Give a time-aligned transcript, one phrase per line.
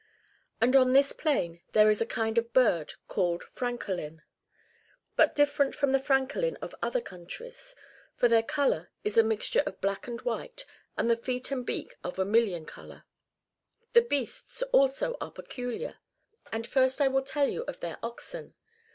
[0.63, 4.23] ]And on this plain there is a kind of bird called francolin,
[5.15, 7.75] but different from the francolin of other countries,
[8.15, 10.65] for their colour is a mixture of black and white,
[10.97, 13.03] and the feet and beak are vermilion colour.^
[13.93, 15.99] The beasts also are peculiar;
[16.51, 18.55] and first I will tell you of their oxen.